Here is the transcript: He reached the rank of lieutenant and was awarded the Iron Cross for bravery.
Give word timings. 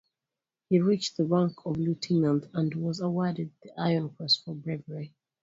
He 0.67 0.79
reached 0.79 1.17
the 1.17 1.25
rank 1.25 1.57
of 1.63 1.77
lieutenant 1.77 2.45
and 2.55 2.73
was 2.73 3.01
awarded 3.01 3.51
the 3.61 3.69
Iron 3.79 4.09
Cross 4.09 4.37
for 4.37 4.55
bravery. 4.55 5.13